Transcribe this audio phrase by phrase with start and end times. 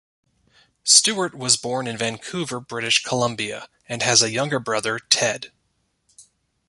[0.83, 5.51] Stuart was born in Vancouver, British Columbia, and has a younger brother, Ted.